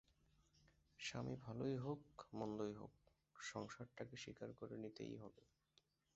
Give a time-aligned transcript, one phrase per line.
[0.99, 2.01] স্বামী ভালোই হোক,
[2.33, 2.93] মন্দই হোক,
[3.35, 5.43] সংসারটাকে স্বীকার করে নিতেই হবে।